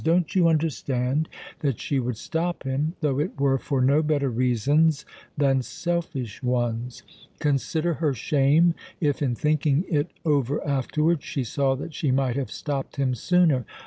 [0.03, 1.29] "Don't you understand
[1.59, 5.05] that she would stop him, though it were for no better reasons
[5.37, 7.03] than selfish ones?
[7.37, 12.49] Consider her shame if, in thinking it over afterwards, she saw that she might have
[12.49, 13.63] stopped him sooner!